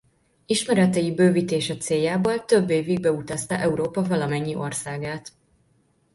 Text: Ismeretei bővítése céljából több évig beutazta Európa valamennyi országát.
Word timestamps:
Ismeretei 0.45 1.13
bővítése 1.13 1.77
céljából 1.77 2.45
több 2.45 2.69
évig 2.69 2.99
beutazta 3.01 3.57
Európa 3.57 4.01
valamennyi 4.03 4.55
országát. 4.55 5.31